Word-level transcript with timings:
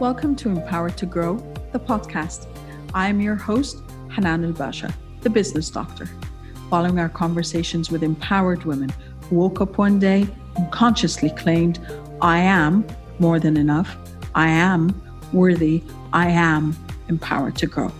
Welcome 0.00 0.34
to 0.36 0.48
Empowered 0.48 0.96
to 0.98 1.06
Grow, 1.06 1.36
the 1.70 1.78
podcast. 1.78 2.48
I 2.94 3.08
am 3.08 3.20
your 3.20 3.36
host, 3.36 3.78
Hanan 4.10 4.44
El 4.44 4.50
Basha, 4.50 4.92
the 5.20 5.30
business 5.30 5.70
doctor. 5.70 6.10
Following 6.68 6.98
our 6.98 7.08
conversations 7.08 7.92
with 7.92 8.02
empowered 8.02 8.64
women 8.64 8.92
who 9.22 9.36
woke 9.36 9.60
up 9.60 9.78
one 9.78 10.00
day 10.00 10.26
and 10.56 10.72
consciously 10.72 11.30
claimed, 11.30 11.78
I 12.20 12.38
am 12.38 12.84
more 13.20 13.38
than 13.38 13.56
enough, 13.56 13.96
I 14.34 14.48
am 14.48 15.00
worthy, 15.32 15.84
I 16.12 16.28
am 16.28 16.76
empowered 17.08 17.54
to 17.58 17.68
grow. 17.68 17.92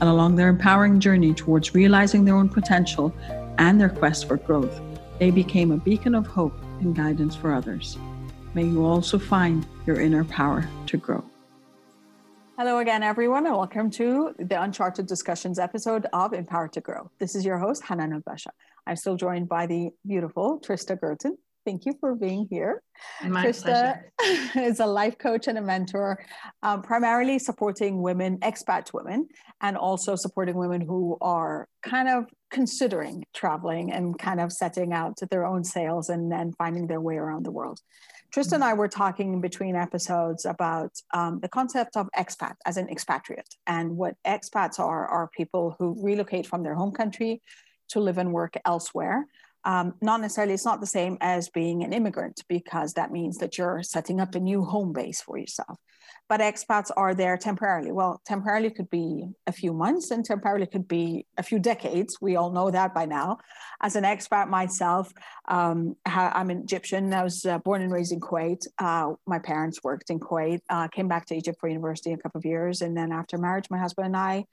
And 0.00 0.08
along 0.08 0.36
their 0.36 0.48
empowering 0.48 1.00
journey 1.00 1.34
towards 1.34 1.74
realizing 1.74 2.24
their 2.24 2.36
own 2.36 2.48
potential 2.48 3.12
and 3.58 3.80
their 3.80 3.90
quest 3.90 4.28
for 4.28 4.36
growth, 4.36 4.80
they 5.18 5.32
became 5.32 5.72
a 5.72 5.78
beacon 5.78 6.14
of 6.14 6.28
hope 6.28 6.56
and 6.78 6.94
guidance 6.94 7.34
for 7.34 7.52
others. 7.52 7.98
May 8.54 8.66
you 8.66 8.84
also 8.84 9.18
find 9.18 9.66
your 9.84 10.00
inner 10.00 10.22
power 10.22 10.64
to 10.86 10.96
grow. 10.96 11.24
Hello 12.56 12.78
again, 12.78 13.02
everyone, 13.02 13.46
and 13.46 13.56
welcome 13.56 13.90
to 13.90 14.32
the 14.38 14.62
Uncharted 14.62 15.08
Discussions 15.08 15.58
episode 15.58 16.06
of 16.12 16.32
Empowered 16.32 16.72
to 16.74 16.80
Grow. 16.80 17.10
This 17.18 17.34
is 17.34 17.44
your 17.44 17.58
host, 17.58 17.82
Hanan 17.82 18.12
El-Basha. 18.12 18.50
I'm 18.86 18.94
still 18.94 19.16
joined 19.16 19.48
by 19.48 19.66
the 19.66 19.90
beautiful 20.06 20.60
Trista 20.60 20.96
Guertin. 20.96 21.32
Thank 21.64 21.84
you 21.84 21.94
for 21.98 22.14
being 22.14 22.46
here. 22.48 22.80
My 23.26 23.44
Trista 23.44 23.98
pleasure. 24.20 24.60
is 24.70 24.78
a 24.78 24.86
life 24.86 25.18
coach 25.18 25.48
and 25.48 25.58
a 25.58 25.62
mentor, 25.62 26.24
um, 26.62 26.82
primarily 26.82 27.40
supporting 27.40 28.02
women, 28.02 28.38
expat 28.38 28.92
women, 28.94 29.26
and 29.62 29.76
also 29.76 30.14
supporting 30.14 30.54
women 30.54 30.80
who 30.80 31.18
are 31.20 31.66
kind 31.82 32.08
of 32.08 32.26
considering 32.52 33.24
traveling 33.34 33.90
and 33.90 34.16
kind 34.16 34.40
of 34.40 34.52
setting 34.52 34.92
out 34.92 35.18
their 35.28 35.44
own 35.44 35.64
sails 35.64 36.08
and 36.08 36.30
then 36.30 36.52
finding 36.52 36.86
their 36.86 37.00
way 37.00 37.16
around 37.16 37.44
the 37.44 37.50
world. 37.50 37.80
Trista 38.34 38.54
and 38.54 38.64
I 38.64 38.74
were 38.74 38.88
talking 38.88 39.34
in 39.34 39.40
between 39.40 39.76
episodes 39.76 40.44
about 40.44 40.90
um, 41.12 41.38
the 41.38 41.48
concept 41.48 41.96
of 41.96 42.08
expat 42.18 42.56
as 42.66 42.76
an 42.76 42.88
expatriate. 42.88 43.54
And 43.68 43.96
what 43.96 44.16
expats 44.26 44.80
are, 44.80 45.06
are 45.06 45.28
people 45.28 45.76
who 45.78 45.96
relocate 46.02 46.44
from 46.44 46.64
their 46.64 46.74
home 46.74 46.90
country 46.90 47.42
to 47.90 48.00
live 48.00 48.18
and 48.18 48.32
work 48.32 48.56
elsewhere. 48.64 49.26
Um, 49.64 49.94
not 50.02 50.20
necessarily, 50.20 50.54
it's 50.54 50.64
not 50.64 50.80
the 50.80 50.86
same 50.86 51.16
as 51.20 51.48
being 51.48 51.82
an 51.82 51.92
immigrant 51.92 52.42
because 52.48 52.94
that 52.94 53.10
means 53.10 53.38
that 53.38 53.56
you're 53.58 53.82
setting 53.82 54.20
up 54.20 54.34
a 54.34 54.40
new 54.40 54.64
home 54.64 54.92
base 54.92 55.22
for 55.22 55.38
yourself 55.38 55.78
but 56.28 56.40
expats 56.40 56.90
are 56.96 57.14
there 57.14 57.36
temporarily. 57.36 57.92
Well, 57.92 58.20
temporarily 58.24 58.70
could 58.70 58.88
be 58.88 59.26
a 59.46 59.52
few 59.52 59.74
months 59.74 60.10
and 60.10 60.24
temporarily 60.24 60.66
could 60.66 60.88
be 60.88 61.26
a 61.36 61.42
few 61.42 61.58
decades. 61.58 62.18
We 62.20 62.36
all 62.36 62.50
know 62.50 62.70
that 62.70 62.94
by 62.94 63.04
now. 63.04 63.38
As 63.82 63.94
an 63.94 64.04
expat 64.04 64.48
myself, 64.48 65.12
um, 65.48 65.96
I'm 66.06 66.50
an 66.50 66.60
Egyptian. 66.62 67.12
I 67.12 67.22
was 67.22 67.44
uh, 67.44 67.58
born 67.58 67.82
and 67.82 67.92
raised 67.92 68.12
in 68.12 68.20
Kuwait. 68.20 68.66
Uh, 68.78 69.12
my 69.26 69.38
parents 69.38 69.80
worked 69.84 70.08
in 70.08 70.18
Kuwait, 70.18 70.60
uh, 70.70 70.88
came 70.88 71.08
back 71.08 71.26
to 71.26 71.34
Egypt 71.34 71.58
for 71.60 71.68
university 71.68 72.12
a 72.12 72.18
couple 72.18 72.38
of 72.38 72.46
years. 72.46 72.80
And 72.80 72.96
then 72.96 73.12
after 73.12 73.36
marriage, 73.36 73.68
my 73.70 73.78
husband 73.78 74.06
and 74.06 74.16
I 74.16 74.46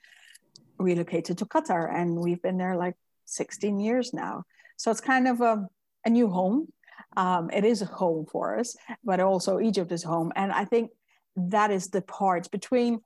relocated 0.78 1.38
to 1.38 1.46
Qatar 1.46 1.94
and 1.94 2.18
we've 2.18 2.42
been 2.42 2.58
there 2.58 2.76
like 2.76 2.96
16 3.26 3.80
years 3.80 4.14
now. 4.14 4.44
So 4.82 4.90
it's 4.90 5.00
kind 5.00 5.28
of 5.28 5.42
a, 5.42 5.68
a 6.06 6.10
new 6.10 6.28
home. 6.28 6.68
Um, 7.16 7.52
it 7.54 7.64
is 7.64 7.84
a 7.84 7.86
home 7.86 8.26
for 8.26 8.58
us, 8.58 8.76
but 9.04 9.20
also 9.20 9.60
Egypt 9.60 9.92
is 9.92 10.02
home. 10.02 10.32
And 10.36 10.52
I 10.52 10.66
think 10.66 10.90
that 11.36 11.70
is 11.70 11.90
the 11.90 12.02
part 12.02 12.50
between 12.50 13.02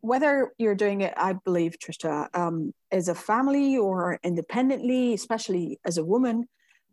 whether 0.00 0.54
you're 0.56 0.74
doing 0.74 1.02
it, 1.02 1.12
I 1.18 1.34
believe, 1.34 1.76
Trista, 1.78 2.34
um, 2.34 2.72
as 2.90 3.08
a 3.08 3.14
family 3.14 3.76
or 3.76 4.18
independently, 4.24 5.12
especially 5.12 5.78
as 5.84 5.98
a 5.98 6.04
woman, 6.04 6.48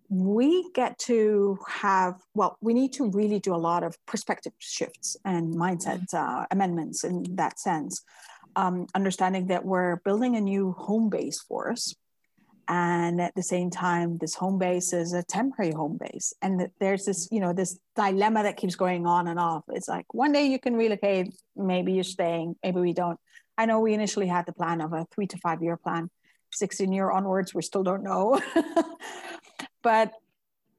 we 0.10 0.70
get 0.74 1.00
to 1.12 1.58
have, 1.70 2.16
well, 2.34 2.58
we 2.60 2.74
need 2.74 2.92
to 2.94 3.10
really 3.12 3.40
do 3.40 3.56
a 3.56 3.64
lot 3.70 3.82
of 3.82 3.96
perspective 4.08 4.52
shifts 4.60 5.16
and 5.24 5.56
mindset 5.56 6.02
mm-hmm. 6.14 6.42
uh, 6.42 6.46
amendments 6.52 7.06
in 7.06 7.24
that 7.38 7.62
sense. 7.62 8.04
Um, 8.58 8.88
understanding 8.94 9.48
that 9.48 9.64
we're 9.64 10.02
building 10.04 10.36
a 10.36 10.42
new 10.42 10.74
home 10.74 11.10
base 11.10 11.40
for 11.40 11.72
us 11.72 11.96
and 12.72 13.20
at 13.20 13.36
the 13.36 13.44
same 13.44 13.70
time 13.70 14.18
this 14.18 14.34
home 14.34 14.58
base 14.58 14.94
is 14.94 15.12
a 15.12 15.22
temporary 15.24 15.74
home 15.74 15.98
base. 16.00 16.34
And 16.42 16.70
there's 16.80 17.06
this 17.06 17.28
you 17.32 17.42
know 17.42 17.54
this 17.54 17.78
dilemma 17.96 18.44
that 18.44 18.58
keeps 18.58 18.76
going 18.76 19.06
on 19.06 19.28
and 19.28 19.38
off. 19.38 19.66
It's 19.68 19.90
like 19.90 20.12
one 20.14 20.32
day 20.32 20.46
you 20.48 20.58
can 20.58 20.76
relocate 20.76 21.36
maybe 21.56 21.92
you're 21.92 22.04
staying 22.06 22.56
maybe 22.64 22.80
we 22.80 22.94
don't. 22.94 23.20
I 23.58 23.66
know 23.66 23.82
we 23.82 23.94
initially 23.94 24.28
had 24.28 24.46
the 24.46 24.54
plan 24.54 24.80
of 24.82 24.94
a 24.94 25.06
three 25.14 25.28
to 25.28 25.38
five 25.38 25.62
year 25.62 25.78
plan 25.78 26.10
16 26.54 26.92
year 26.92 27.12
onwards 27.12 27.54
we 27.54 27.62
still 27.62 27.84
don't 27.84 28.04
know. 28.04 28.42
But 29.84 30.14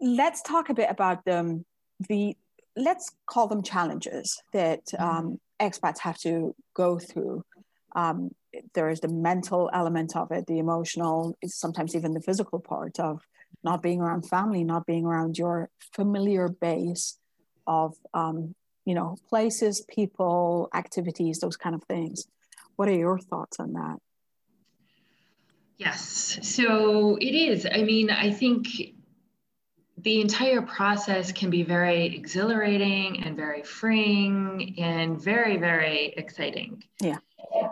let's 0.00 0.42
talk 0.42 0.68
a 0.68 0.74
bit 0.74 0.88
about 0.90 1.24
them. 1.24 1.64
The 2.08 2.36
let's 2.76 3.10
call 3.26 3.48
them 3.48 3.62
challenges 3.62 4.42
that 4.52 4.86
mm-hmm. 4.86 5.04
um, 5.04 5.40
expats 5.60 5.98
have 5.98 6.18
to 6.18 6.54
go 6.74 6.98
through 6.98 7.44
um, 7.94 8.30
there 8.74 8.88
is 8.88 9.00
the 9.00 9.08
mental 9.08 9.70
element 9.72 10.16
of 10.16 10.30
it, 10.30 10.46
the 10.46 10.58
emotional, 10.58 11.36
sometimes 11.44 11.94
even 11.94 12.12
the 12.12 12.20
physical 12.20 12.60
part 12.60 12.98
of 12.98 13.22
not 13.64 13.82
being 13.82 14.00
around 14.00 14.28
family, 14.28 14.64
not 14.64 14.86
being 14.86 15.04
around 15.04 15.38
your 15.38 15.70
familiar 15.94 16.48
base 16.48 17.18
of, 17.66 17.94
um, 18.12 18.54
you 18.84 18.94
know, 18.94 19.16
places, 19.28 19.84
people, 19.88 20.68
activities, 20.74 21.38
those 21.38 21.56
kind 21.56 21.74
of 21.74 21.84
things. 21.84 22.26
What 22.76 22.88
are 22.88 22.94
your 22.94 23.18
thoughts 23.18 23.60
on 23.60 23.74
that? 23.74 23.98
Yes, 25.78 26.38
so 26.42 27.16
it 27.16 27.34
is. 27.34 27.66
I 27.70 27.82
mean, 27.82 28.10
I 28.10 28.30
think 28.30 28.66
the 29.98 30.20
entire 30.20 30.62
process 30.62 31.32
can 31.32 31.50
be 31.50 31.62
very 31.62 32.14
exhilarating 32.14 33.22
and 33.24 33.36
very 33.36 33.62
freeing 33.62 34.74
and 34.78 35.20
very, 35.20 35.56
very 35.56 36.14
exciting. 36.16 36.82
Yeah 37.00 37.18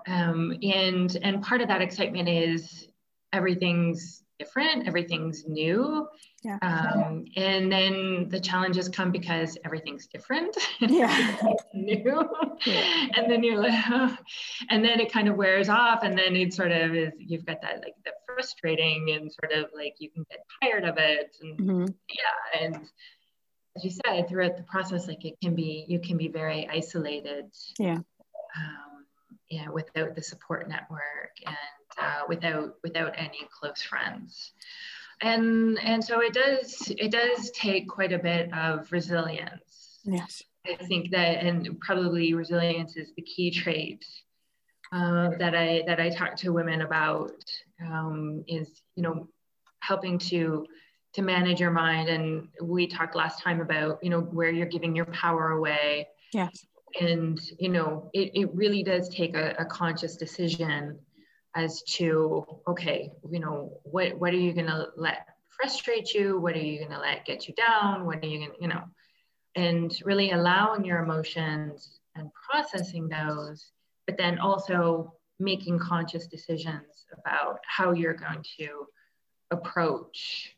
um, 0.09 0.57
and 0.63 1.17
and 1.23 1.43
part 1.43 1.61
of 1.61 1.69
that 1.69 1.83
excitement 1.83 2.29
is 2.29 2.89
everything's 3.33 4.23
different 4.39 4.89
everything's 4.89 5.47
new 5.47 6.09
yeah. 6.43 6.59
Um, 6.63 7.27
and 7.37 7.71
then 7.71 8.29
the 8.31 8.41
challenges 8.41 8.89
come 8.89 9.13
because 9.13 9.59
everything's 9.63 10.07
different 10.07 10.57
yeah. 10.81 11.37
new 11.75 12.29
yeah. 12.65 13.07
and 13.17 13.31
then 13.31 13.45
you're 13.45 13.61
like 13.61 13.85
oh. 13.91 14.17
and 14.71 14.83
then 14.83 15.01
it 15.01 15.13
kind 15.13 15.29
of 15.29 15.37
wears 15.37 15.69
off 15.69 16.03
and 16.03 16.17
then 16.17 16.35
it 16.37 16.55
sort 16.55 16.73
of 16.73 16.95
is 16.95 17.13
you've 17.19 17.45
got 17.45 17.61
that 17.61 17.83
like 17.83 17.95
the 18.07 18.13
frustrating 18.27 19.11
and 19.15 19.31
sort 19.31 19.53
of 19.53 19.71
like 19.75 19.97
you 19.99 20.09
can 20.11 20.25
get 20.31 20.41
tired 20.63 20.85
of 20.85 20.97
it 20.97 21.37
and 21.43 21.59
mm-hmm. 21.59 21.85
yeah 22.09 22.63
and 22.63 22.77
as 23.77 23.85
you 23.85 23.91
said 23.91 24.27
throughout 24.27 24.57
the 24.57 24.63
process 24.63 25.07
like 25.07 25.25
it 25.27 25.35
can 25.43 25.55
be 25.55 25.85
you 25.89 26.01
can 26.01 26.17
be 26.17 26.29
very 26.29 26.67
isolated 26.73 27.45
yeah 27.79 27.99
um, 28.57 28.90
you 29.51 29.65
know, 29.65 29.73
without 29.73 30.15
the 30.15 30.23
support 30.23 30.69
network 30.69 31.33
and 31.45 31.57
uh, 31.99 32.23
without 32.29 32.77
without 32.83 33.13
any 33.17 33.49
close 33.51 33.83
friends. 33.83 34.53
And 35.21 35.79
and 35.83 36.03
so 36.03 36.21
it 36.21 36.33
does 36.33 36.91
it 36.97 37.11
does 37.11 37.51
take 37.51 37.89
quite 37.89 38.13
a 38.13 38.19
bit 38.19 38.53
of 38.55 38.91
resilience. 38.91 39.99
Yes. 40.05 40.43
I 40.67 40.77
think 40.85 41.11
that 41.11 41.45
and 41.45 41.79
probably 41.81 42.33
resilience 42.33 42.97
is 42.97 43.13
the 43.17 43.23
key 43.23 43.51
trait 43.51 44.05
uh, 44.93 45.31
that 45.39 45.55
I 45.55 45.83
that 45.87 46.01
I 46.01 46.11
talk 46.11 46.37
to 46.37 46.53
women 46.53 46.83
about 46.83 47.43
um, 47.85 48.45
is 48.47 48.83
you 48.95 49.03
know 49.03 49.29
helping 49.81 50.19
to 50.19 50.67
to 51.13 51.23
manage 51.23 51.61
your 51.61 51.73
mind 51.73 52.09
and 52.09 52.49
we 52.63 52.87
talked 52.87 53.17
last 53.17 53.43
time 53.43 53.61
about 53.61 53.99
you 54.03 54.11
know 54.11 54.21
where 54.21 54.51
you're 54.51 54.67
giving 54.67 54.95
your 54.95 55.07
power 55.07 55.53
away 55.53 56.07
yes 56.33 56.67
and 57.01 57.41
you 57.59 57.69
know 57.69 58.11
it, 58.13 58.31
it 58.35 58.55
really 58.55 58.83
does 58.83 59.09
take 59.09 59.35
a, 59.35 59.55
a 59.59 59.65
conscious 59.65 60.17
decision 60.17 60.99
as 61.55 61.83
to 61.83 62.45
okay 62.67 63.11
you 63.31 63.41
know 63.41 63.81
what 63.85 64.19
what 64.19 64.33
are 64.33 64.39
you 64.39 64.53
going 64.53 64.67
to 64.67 64.87
let 64.97 65.27
frustrate 65.61 66.15
you? 66.15 66.41
What 66.41 66.55
are 66.55 66.61
you 66.61 66.79
going 66.79 66.93
to 66.93 66.99
let 66.99 67.25
get 67.25 67.47
you 67.47 67.55
down? 67.55 68.07
What 68.07 68.25
are 68.25 68.27
you 68.27 68.39
going 68.39 68.53
to 68.53 68.57
you 68.61 68.69
know? 68.69 68.85
And 69.57 69.95
really 70.05 70.31
allowing 70.31 70.85
your 70.85 71.03
emotions 71.03 72.01
and 72.15 72.31
processing 72.33 73.09
those 73.09 73.71
but 74.07 74.17
then 74.17 74.39
also 74.39 75.15
making 75.39 75.79
conscious 75.79 76.27
decisions 76.27 77.07
about 77.13 77.61
how 77.65 77.93
you're 77.93 78.15
going 78.15 78.45
to 78.59 78.87
approach 79.51 80.57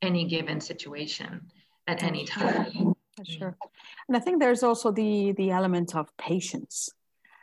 any 0.00 0.24
given 0.26 0.60
situation 0.60 1.42
at 1.86 2.02
any 2.02 2.24
time. 2.24 2.94
Sure 3.24 3.54
and 4.10 4.16
i 4.16 4.20
think 4.20 4.40
there's 4.40 4.62
also 4.62 4.90
the 4.90 5.32
the 5.32 5.50
element 5.50 5.94
of 5.94 6.08
patience 6.18 6.90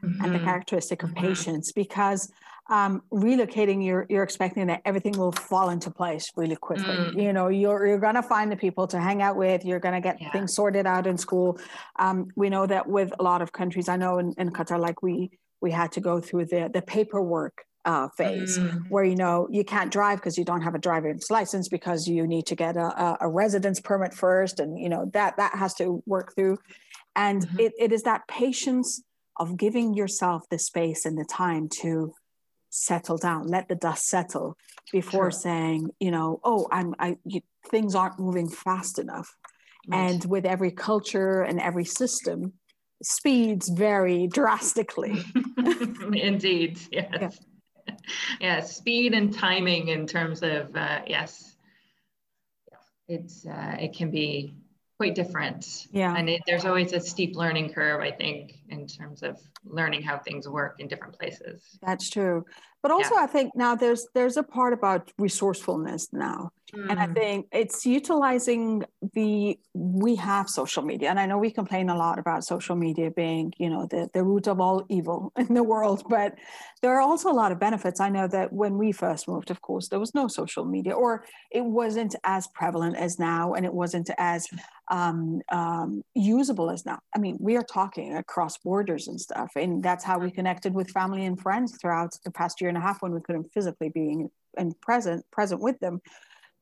mm-hmm. 0.03 0.21
and 0.23 0.33
the 0.33 0.37
mm-hmm. 0.37 0.45
characteristic 0.45 1.01
of 1.01 1.09
mm-hmm. 1.11 1.27
patience 1.27 1.71
because 1.71 2.31
um, 2.69 3.01
relocating 3.13 3.85
you're 3.85 4.05
you're 4.09 4.23
expecting 4.23 4.67
that 4.67 4.81
everything 4.83 5.17
will 5.17 5.31
fall 5.31 5.69
into 5.69 5.89
place 5.89 6.29
really 6.35 6.57
quickly 6.57 6.97
mm. 6.97 7.23
you 7.23 7.31
know 7.31 7.47
you're 7.47 7.87
you're 7.87 7.97
going 7.97 8.15
to 8.15 8.21
find 8.21 8.51
the 8.51 8.57
people 8.57 8.85
to 8.87 8.99
hang 8.99 9.21
out 9.21 9.37
with 9.37 9.63
you're 9.63 9.79
going 9.79 9.93
to 9.93 10.01
get 10.01 10.21
yeah. 10.21 10.29
things 10.33 10.53
sorted 10.53 10.85
out 10.85 11.07
in 11.07 11.17
school 11.17 11.57
um, 11.97 12.27
we 12.35 12.49
know 12.49 12.65
that 12.67 12.85
with 12.85 13.13
a 13.19 13.23
lot 13.23 13.41
of 13.41 13.53
countries 13.53 13.87
i 13.87 13.95
know 13.95 14.17
in, 14.17 14.33
in 14.37 14.51
qatar 14.51 14.77
like 14.77 15.01
we 15.01 15.31
we 15.61 15.71
had 15.71 15.93
to 15.93 16.01
go 16.01 16.19
through 16.19 16.45
the 16.45 16.69
the 16.73 16.81
paperwork 16.81 17.63
uh, 17.87 18.07
phase 18.09 18.59
mm. 18.59 18.83
where 18.89 19.03
you 19.03 19.15
know 19.15 19.47
you 19.49 19.63
can't 19.63 19.91
drive 19.91 20.19
because 20.19 20.37
you 20.37 20.45
don't 20.45 20.61
have 20.61 20.75
a 20.75 20.79
driver's 20.79 21.31
license 21.31 21.67
because 21.69 22.07
you 22.07 22.27
need 22.27 22.45
to 22.45 22.55
get 22.55 22.77
a, 22.77 23.17
a 23.21 23.27
residence 23.27 23.79
permit 23.79 24.13
first 24.13 24.59
and 24.59 24.77
you 24.77 24.89
know 24.89 25.09
that 25.13 25.37
that 25.37 25.53
has 25.55 25.73
to 25.73 26.03
work 26.05 26.35
through 26.35 26.57
And 27.17 27.41
mm-hmm. 27.41 27.59
it, 27.59 27.73
it 27.79 27.91
is 27.91 28.03
that 28.03 28.27
patience 28.27 29.01
of 29.37 29.57
giving 29.57 29.93
yourself 29.93 30.43
the 30.49 30.59
space 30.59 31.05
and 31.05 31.17
the 31.17 31.25
time 31.25 31.67
to 31.81 32.13
settle 32.69 33.17
down, 33.17 33.47
let 33.47 33.67
the 33.67 33.75
dust 33.75 34.07
settle 34.07 34.55
before 34.91 35.31
saying, 35.31 35.89
you 35.99 36.11
know, 36.11 36.39
oh, 36.43 36.67
I'm, 36.71 36.93
I, 36.99 37.17
you, 37.25 37.41
things 37.69 37.95
aren't 37.95 38.19
moving 38.19 38.49
fast 38.49 38.99
enough. 38.99 39.35
Right. 39.87 40.11
And 40.11 40.25
with 40.25 40.45
every 40.45 40.71
culture 40.71 41.41
and 41.41 41.59
every 41.59 41.85
system, 41.85 42.53
speeds 43.01 43.69
vary 43.69 44.27
drastically. 44.27 45.23
Indeed, 46.13 46.79
yes. 46.91 47.09
Yeah. 47.19 47.29
Yeah, 48.39 48.62
speed 48.62 49.13
and 49.13 49.33
timing 49.33 49.89
in 49.89 50.07
terms 50.07 50.44
of 50.44 50.75
uh, 50.75 51.01
yes, 51.07 51.56
it's 53.07 53.45
uh, 53.45 53.75
it 53.80 53.95
can 53.95 54.12
be 54.12 54.54
quite 54.98 55.15
different. 55.15 55.88
Yeah, 55.92 56.15
and 56.15 56.30
it, 56.30 56.42
there's 56.48 56.65
always 56.65 56.94
a 56.94 57.00
steep 57.00 57.36
learning 57.36 57.74
curve, 57.74 58.01
I 58.01 58.12
think, 58.12 58.59
in 58.69 58.87
terms 58.87 59.23
of 59.23 59.39
learning 59.65 60.01
how 60.01 60.17
things 60.17 60.47
work 60.47 60.75
in 60.79 60.87
different 60.87 61.17
places. 61.17 61.77
That's 61.81 62.09
true, 62.09 62.45
but 62.81 62.91
also 62.91 63.15
yeah. 63.15 63.23
I 63.23 63.27
think 63.27 63.55
now 63.55 63.75
there's 63.75 64.07
there's 64.13 64.37
a 64.37 64.43
part 64.43 64.73
about 64.73 65.11
resourcefulness 65.17 66.09
now 66.11 66.51
Mm. 66.75 66.89
And 66.89 66.99
I 66.99 67.07
mm. 67.07 67.13
think 67.13 67.47
it's 67.51 67.85
utilizing 67.85 68.83
the, 69.13 69.57
we 69.73 70.15
have 70.15 70.49
social 70.49 70.83
media. 70.83 71.09
And 71.09 71.19
I 71.19 71.25
know 71.25 71.37
we 71.37 71.51
complain 71.51 71.89
a 71.89 71.95
lot 71.95 72.19
about 72.19 72.43
social 72.43 72.75
media 72.75 73.09
being, 73.09 73.53
you 73.57 73.69
know, 73.69 73.87
the, 73.89 74.09
the 74.13 74.23
root 74.23 74.47
of 74.47 74.59
all 74.59 74.85
evil 74.89 75.31
in 75.37 75.53
the 75.53 75.63
world, 75.63 76.03
but 76.09 76.35
there 76.81 76.93
are 76.93 77.01
also 77.01 77.31
a 77.31 77.33
lot 77.33 77.51
of 77.51 77.59
benefits. 77.59 77.99
I 77.99 78.09
know 78.09 78.27
that 78.27 78.51
when 78.51 78.77
we 78.77 78.91
first 78.91 79.27
moved, 79.27 79.49
of 79.49 79.61
course, 79.61 79.87
there 79.87 79.99
was 79.99 80.13
no 80.13 80.27
social 80.27 80.65
media 80.65 80.93
or 80.93 81.23
it 81.51 81.63
wasn't 81.63 82.15
as 82.23 82.47
prevalent 82.47 82.97
as 82.97 83.17
now 83.17 83.53
and 83.53 83.65
it 83.65 83.73
wasn't 83.73 84.09
as 84.17 84.47
um, 84.89 85.41
um, 85.51 86.03
usable 86.15 86.69
as 86.69 86.85
now. 86.85 86.99
I 87.15 87.19
mean, 87.19 87.37
we 87.39 87.55
are 87.55 87.63
talking 87.63 88.15
across 88.15 88.56
borders 88.63 89.07
and 89.07 89.19
stuff. 89.19 89.51
And 89.56 89.83
that's 89.83 90.04
how 90.04 90.19
we 90.19 90.31
connected 90.31 90.74
with 90.74 90.89
family 90.89 91.25
and 91.25 91.39
friends 91.39 91.77
throughout 91.80 92.18
the 92.24 92.31
past 92.31 92.62
year 92.62 92.69
and 92.69 92.77
a 92.77 92.81
half 92.81 93.01
when 93.01 93.13
we 93.13 93.21
couldn't 93.21 93.51
physically 93.54 93.89
be 93.89 94.25
in 94.57 94.74
present 94.81 95.24
present 95.31 95.62
with 95.62 95.80
them 95.80 96.01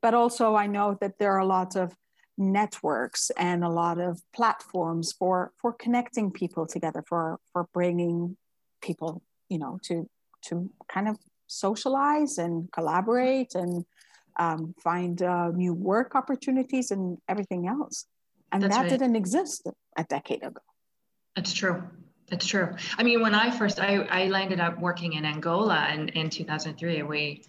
but 0.06 0.14
also, 0.14 0.54
I 0.54 0.68
know 0.68 0.96
that 1.02 1.18
there 1.18 1.32
are 1.32 1.40
a 1.40 1.48
lot 1.48 1.76
of 1.76 1.96
networks 2.38 3.32
and 3.40 3.64
a 3.64 3.70
lot 3.70 4.00
of 4.00 4.22
platforms 4.36 5.12
for 5.18 5.52
for 5.60 5.74
connecting 5.74 6.30
people 6.30 6.68
together, 6.68 7.04
for 7.10 7.40
for 7.52 7.68
bringing 7.74 8.38
people, 8.84 9.24
you 9.50 9.58
know, 9.58 9.80
to 9.86 10.08
to 10.44 10.70
kind 10.88 11.08
of 11.08 11.18
socialize 11.48 12.38
and 12.38 12.72
collaborate 12.72 13.56
and 13.56 13.84
um, 14.38 14.76
find 14.84 15.24
uh, 15.24 15.50
new 15.50 15.74
work 15.74 16.14
opportunities 16.14 16.92
and 16.92 17.18
everything 17.28 17.68
else. 17.68 18.06
And 18.52 18.62
That's 18.62 18.76
that 18.76 18.82
right. 18.84 18.90
didn't 18.92 19.16
exist 19.16 19.68
a 19.98 20.04
decade 20.04 20.44
ago. 20.44 20.62
That's 21.36 21.54
true. 21.54 21.84
That's 22.30 22.48
true. 22.48 22.76
I 22.98 23.04
mean, 23.04 23.22
when 23.22 23.36
I 23.36 23.52
first 23.52 23.80
I, 23.80 23.98
I 23.98 24.28
landed 24.28 24.60
up 24.60 24.80
working 24.80 25.14
in 25.14 25.26
Angola 25.26 25.90
in, 25.94 26.10
in 26.10 26.30
2003, 26.30 27.04
we 27.04 27.44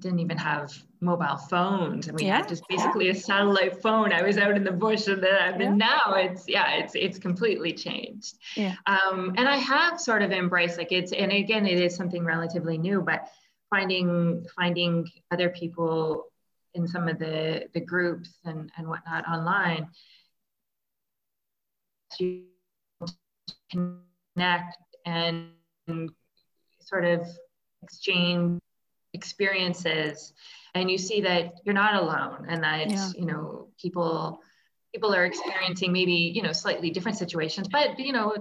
didn't 0.00 0.20
even 0.20 0.36
have 0.36 0.72
mobile 1.00 1.36
phones 1.36 2.08
and 2.08 2.16
we 2.16 2.26
yeah, 2.26 2.38
had 2.38 2.48
just 2.48 2.66
basically 2.68 3.06
yeah. 3.06 3.12
a 3.12 3.14
satellite 3.14 3.80
phone 3.80 4.12
i 4.12 4.22
was 4.22 4.36
out 4.36 4.54
in 4.54 4.64
the 4.64 4.72
bush 4.72 5.06
and 5.06 5.22
then 5.22 5.60
yeah. 5.60 5.74
now 5.74 6.14
it's 6.14 6.46
yeah 6.48 6.74
it's 6.74 6.94
it's 6.94 7.18
completely 7.18 7.72
changed 7.72 8.36
yeah. 8.54 8.74
um, 8.86 9.34
and 9.38 9.48
i 9.48 9.56
have 9.56 9.98
sort 10.00 10.20
of 10.20 10.30
embraced 10.30 10.76
like 10.76 10.92
it's 10.92 11.12
and 11.12 11.32
again 11.32 11.66
it 11.66 11.78
is 11.80 11.94
something 11.94 12.24
relatively 12.24 12.76
new 12.76 13.00
but 13.00 13.28
finding 13.70 14.44
finding 14.56 15.08
other 15.30 15.48
people 15.48 16.26
in 16.74 16.86
some 16.86 17.08
of 17.08 17.18
the 17.18 17.66
the 17.72 17.80
groups 17.80 18.30
and 18.44 18.70
and 18.76 18.86
whatnot 18.86 19.26
online 19.26 19.88
connect 23.70 24.76
and 25.06 25.50
sort 26.80 27.04
of 27.04 27.26
exchange 27.82 28.60
experiences. 29.14 30.32
And 30.74 30.90
you 30.90 30.98
see 30.98 31.20
that 31.22 31.54
you're 31.64 31.74
not 31.74 31.94
alone 31.94 32.46
and 32.48 32.62
that 32.62 32.90
yeah. 32.90 33.10
you 33.16 33.26
know 33.26 33.68
people 33.80 34.40
people 34.92 35.14
are 35.14 35.24
experiencing 35.24 35.92
maybe 35.92 36.12
you 36.12 36.42
know 36.42 36.52
slightly 36.52 36.90
different 36.90 37.16
situations 37.16 37.68
but 37.68 37.98
you 37.98 38.12
know 38.12 38.34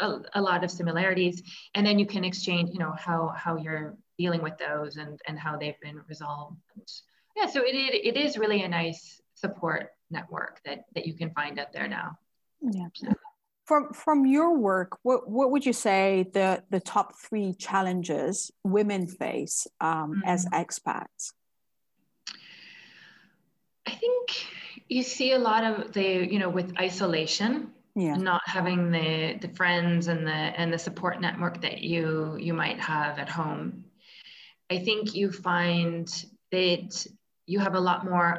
a, 0.00 0.18
a, 0.34 0.40
lot 0.40 0.64
of 0.64 0.70
similarities. 0.70 1.42
And 1.74 1.86
then 1.86 1.98
you 1.98 2.06
can 2.06 2.24
exchange 2.24 2.70
you 2.72 2.78
know 2.78 2.94
how 2.98 3.32
how 3.36 3.56
you're 3.56 3.96
dealing 4.18 4.42
with 4.42 4.58
those 4.58 4.96
and 4.96 5.20
and 5.26 5.38
how 5.38 5.56
they've 5.56 5.80
been 5.80 6.00
resolved. 6.08 6.56
Yeah 7.36 7.46
so 7.46 7.62
it, 7.62 7.74
it, 7.74 8.16
it 8.16 8.16
is 8.16 8.38
really 8.38 8.62
a 8.62 8.68
nice 8.68 9.20
support 9.34 9.90
network 10.10 10.60
that 10.64 10.84
that 10.94 11.06
you 11.06 11.14
can 11.14 11.30
find 11.30 11.58
out 11.58 11.72
there 11.72 11.88
now. 11.88 12.18
Yeah 12.60 12.88
from 13.68 13.92
from 13.92 14.24
your 14.24 14.56
work, 14.56 14.98
what 15.02 15.28
what 15.28 15.50
would 15.50 15.66
you 15.66 15.74
say 15.74 16.26
the 16.32 16.64
the 16.70 16.80
top 16.80 17.14
three 17.16 17.52
challenges 17.52 18.50
women 18.64 19.06
face 19.06 19.66
um, 19.80 20.14
mm-hmm. 20.14 20.20
as 20.24 20.46
expats? 20.46 21.34
I 23.86 23.90
think 23.90 24.46
you 24.88 25.02
see 25.02 25.32
a 25.32 25.38
lot 25.38 25.64
of 25.64 25.92
the 25.92 26.26
you 26.32 26.38
know 26.38 26.48
with 26.48 26.72
isolation, 26.80 27.70
yeah. 27.94 28.16
not 28.16 28.40
having 28.46 28.90
the 28.90 29.38
the 29.38 29.54
friends 29.54 30.08
and 30.08 30.26
the 30.26 30.40
and 30.60 30.72
the 30.72 30.78
support 30.78 31.20
network 31.20 31.60
that 31.60 31.82
you 31.82 32.36
you 32.40 32.54
might 32.54 32.80
have 32.80 33.18
at 33.18 33.28
home. 33.28 33.84
I 34.70 34.78
think 34.78 35.14
you 35.14 35.30
find 35.30 36.08
that 36.52 37.06
you 37.46 37.58
have 37.58 37.74
a 37.74 37.80
lot 37.80 38.04
more 38.04 38.38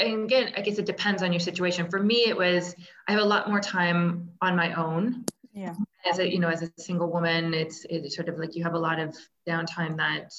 and 0.00 0.24
again, 0.24 0.52
I 0.56 0.62
guess 0.62 0.78
it 0.78 0.86
depends 0.86 1.22
on 1.22 1.32
your 1.32 1.40
situation. 1.40 1.90
For 1.90 2.02
me, 2.02 2.24
it 2.26 2.36
was 2.36 2.74
I 3.06 3.12
have 3.12 3.20
a 3.20 3.24
lot 3.24 3.48
more 3.48 3.60
time 3.60 4.30
on 4.40 4.56
my 4.56 4.72
own. 4.74 5.24
Yeah. 5.52 5.74
As 6.10 6.18
a 6.18 6.30
you 6.30 6.38
know, 6.38 6.48
as 6.48 6.62
a 6.62 6.70
single 6.78 7.10
woman, 7.10 7.54
it's 7.54 7.84
it's 7.88 8.16
sort 8.16 8.28
of 8.28 8.38
like 8.38 8.56
you 8.56 8.64
have 8.64 8.74
a 8.74 8.78
lot 8.78 8.98
of 8.98 9.16
downtime 9.46 9.98
that 9.98 10.32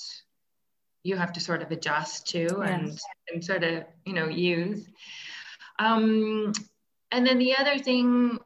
you 1.04 1.18
have 1.18 1.34
to 1.34 1.40
sort 1.40 1.62
of 1.62 1.72
adjust 1.72 2.28
to 2.30 2.40
yes. 2.40 2.70
and 2.70 3.00
and 3.32 3.46
sort 3.46 3.64
of 3.64 3.84
you 4.06 4.14
know 4.14 4.28
use. 4.28 4.86
Um, 5.80 6.54
and 7.12 7.26
then 7.26 7.38
the 7.38 7.56
other 7.56 7.78
thing 7.78 8.40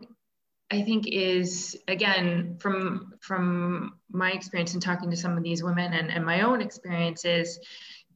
I 0.69 0.81
think 0.81 1.07
is 1.07 1.77
again 1.87 2.57
from 2.59 3.13
from 3.21 3.93
my 4.11 4.31
experience 4.31 4.73
in 4.73 4.81
talking 4.81 5.09
to 5.11 5.17
some 5.17 5.37
of 5.37 5.43
these 5.43 5.63
women 5.63 5.93
and, 5.93 6.11
and 6.11 6.25
my 6.25 6.41
own 6.41 6.61
experiences, 6.61 7.59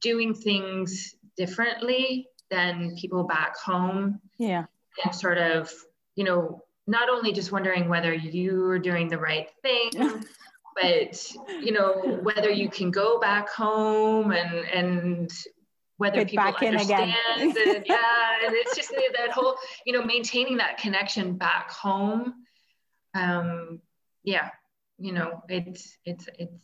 doing 0.00 0.34
things 0.34 1.14
differently 1.36 2.28
than 2.52 2.94
people 2.96 3.24
back 3.24 3.56
home. 3.56 4.20
Yeah. 4.38 4.66
And 5.02 5.14
sort 5.14 5.38
of, 5.38 5.72
you 6.14 6.24
know, 6.24 6.62
not 6.86 7.08
only 7.08 7.32
just 7.32 7.50
wondering 7.50 7.88
whether 7.88 8.12
you 8.12 8.66
are 8.66 8.78
doing 8.78 9.08
the 9.08 9.18
right 9.18 9.48
thing, 9.62 9.90
but 10.80 11.32
you 11.48 11.72
know, 11.72 12.20
whether 12.22 12.50
you 12.50 12.68
can 12.68 12.90
go 12.90 13.18
back 13.18 13.48
home 13.48 14.32
and 14.32 14.66
and 14.66 15.32
whether 15.96 16.18
Get 16.18 16.28
people 16.28 16.44
understand 16.44 17.14
and, 17.38 17.54
yeah, 17.86 18.44
and 18.44 18.54
it's 18.54 18.76
just 18.76 18.90
that 18.90 19.30
whole, 19.30 19.56
you 19.86 19.92
know, 19.92 20.04
maintaining 20.04 20.56
that 20.56 20.78
connection 20.78 21.34
back 21.34 21.70
home. 21.70 22.34
Um, 23.14 23.80
yeah, 24.24 24.50
you 24.98 25.12
know, 25.12 25.42
it's 25.48 25.96
it's 26.04 26.28
it's 26.38 26.60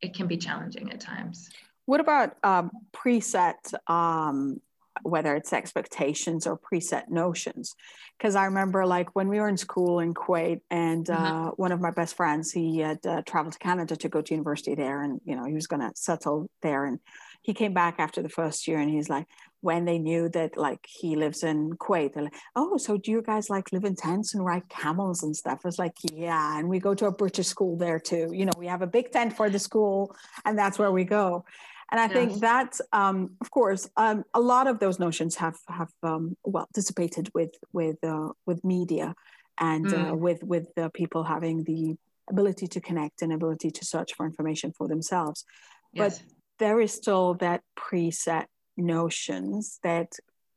it 0.00 0.14
can 0.14 0.26
be 0.26 0.36
challenging 0.36 0.90
at 0.90 1.00
times. 1.00 1.50
What 1.86 2.00
about 2.00 2.36
um, 2.42 2.70
preset, 2.92 3.74
um, 3.90 4.60
whether 5.02 5.34
it's 5.34 5.52
expectations 5.52 6.46
or 6.46 6.58
preset 6.58 7.08
notions? 7.08 7.74
Because 8.18 8.36
I 8.36 8.46
remember, 8.46 8.86
like 8.86 9.14
when 9.14 9.28
we 9.28 9.38
were 9.38 9.48
in 9.48 9.56
school 9.56 10.00
in 10.00 10.14
Kuwait, 10.14 10.60
and 10.70 11.08
uh, 11.10 11.16
mm-hmm. 11.16 11.48
one 11.56 11.72
of 11.72 11.80
my 11.80 11.90
best 11.90 12.16
friends, 12.16 12.52
he 12.52 12.78
had 12.78 13.04
uh, 13.06 13.22
traveled 13.22 13.54
to 13.54 13.58
Canada 13.58 13.96
to 13.96 14.08
go 14.08 14.22
to 14.22 14.34
university 14.34 14.74
there, 14.74 15.02
and 15.02 15.20
you 15.24 15.36
know 15.36 15.44
he 15.44 15.54
was 15.54 15.66
going 15.66 15.82
to 15.82 15.92
settle 15.94 16.48
there, 16.62 16.84
and 16.84 17.00
he 17.42 17.52
came 17.52 17.74
back 17.74 17.96
after 17.98 18.22
the 18.22 18.28
first 18.28 18.66
year, 18.66 18.78
and 18.78 18.90
he's 18.90 19.10
like, 19.10 19.26
when 19.64 19.86
they 19.86 19.98
knew 19.98 20.28
that 20.28 20.56
like 20.58 20.86
he 20.86 21.16
lives 21.16 21.42
in 21.42 21.72
Kuwait, 21.72 22.12
they're 22.12 22.24
like, 22.24 22.34
oh, 22.54 22.76
so 22.76 22.98
do 22.98 23.10
you 23.10 23.22
guys 23.22 23.48
like 23.48 23.72
live 23.72 23.84
in 23.84 23.96
tents 23.96 24.34
and 24.34 24.44
ride 24.44 24.68
camels 24.68 25.22
and 25.22 25.34
stuff? 25.34 25.60
It's 25.64 25.78
like, 25.78 25.94
yeah, 26.12 26.58
and 26.58 26.68
we 26.68 26.78
go 26.78 26.94
to 26.94 27.06
a 27.06 27.12
British 27.12 27.46
school 27.46 27.76
there 27.76 27.98
too. 27.98 28.30
You 28.32 28.44
know, 28.44 28.52
we 28.58 28.66
have 28.66 28.82
a 28.82 28.86
big 28.86 29.10
tent 29.10 29.34
for 29.34 29.48
the 29.48 29.58
school, 29.58 30.14
and 30.44 30.58
that's 30.58 30.78
where 30.78 30.92
we 30.92 31.04
go. 31.04 31.44
And 31.90 32.00
I 32.00 32.04
yes. 32.04 32.12
think 32.12 32.40
that, 32.40 32.78
um, 32.92 33.36
of 33.40 33.50
course, 33.50 33.88
um, 33.96 34.24
a 34.32 34.40
lot 34.40 34.66
of 34.66 34.78
those 34.78 34.98
notions 34.98 35.36
have 35.36 35.56
have 35.68 35.90
um, 36.02 36.36
well 36.44 36.68
dissipated 36.72 37.30
with 37.34 37.54
with 37.72 38.02
uh, 38.02 38.28
with 38.46 38.64
media 38.64 39.14
and 39.58 39.86
uh, 39.86 39.96
mm. 39.96 40.10
uh, 40.10 40.14
with 40.14 40.42
with 40.42 40.68
uh, 40.76 40.88
people 40.94 41.24
having 41.24 41.64
the 41.64 41.96
ability 42.30 42.66
to 42.66 42.80
connect 42.80 43.22
and 43.22 43.32
ability 43.32 43.70
to 43.70 43.84
search 43.84 44.14
for 44.14 44.24
information 44.26 44.72
for 44.76 44.88
themselves. 44.88 45.44
Yes. 45.92 46.18
But 46.18 46.26
there 46.58 46.80
is 46.80 46.92
still 46.92 47.34
that 47.34 47.60
preset 47.78 48.46
notions 48.76 49.78
that 49.82 50.14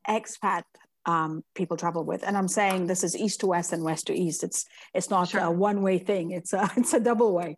expat 0.08 0.64
um, 1.06 1.44
people 1.56 1.78
travel 1.78 2.04
with. 2.04 2.24
And 2.26 2.38
I'm 2.38 2.48
saying 2.48 2.88
this 2.88 3.04
is 3.04 3.16
east 3.16 3.42
to 3.42 3.48
west 3.48 3.74
and 3.74 3.84
west 3.84 4.08
to 4.08 4.14
east. 4.14 4.44
It's 4.44 4.66
it's 4.94 5.10
not 5.10 5.30
sure. 5.30 5.42
a 5.42 5.52
one 5.52 5.82
way 5.82 5.98
thing. 6.00 6.32
It's 6.32 6.54
a 6.54 6.70
it's 6.78 6.94
a 6.94 7.00
double 7.00 7.34
way 7.34 7.58